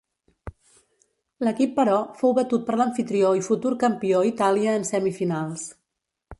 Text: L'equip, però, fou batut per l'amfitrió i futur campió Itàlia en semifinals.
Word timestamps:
L'equip, 1.47 1.75
però, 1.75 1.99
fou 2.23 2.33
batut 2.39 2.65
per 2.71 2.79
l'amfitrió 2.81 3.31
i 3.43 3.45
futur 3.51 3.75
campió 3.87 4.25
Itàlia 4.33 4.77
en 4.81 4.91
semifinals. 4.93 5.71